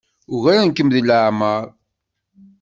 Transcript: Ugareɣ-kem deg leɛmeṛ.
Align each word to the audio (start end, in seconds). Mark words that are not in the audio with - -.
Ugareɣ-kem 0.33 0.89
deg 0.91 1.05
leɛmeṛ. 1.07 1.63